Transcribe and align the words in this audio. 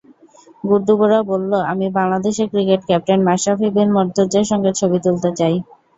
গুড্ডুবুড়া 0.63 1.19
বলল, 1.29 1.51
আমি 1.71 1.85
বাংলাদেশের 1.97 2.47
ক্রিকেট 2.53 2.81
ক্যাপ্টেন 2.85 3.19
মাশরাফি 3.27 3.67
বিন 3.75 3.89
মুর্তজার 3.95 4.49
সঙ্গে 4.51 4.71
ছবি 4.79 4.97
তুলতে 5.05 5.29
চাই। 5.39 5.55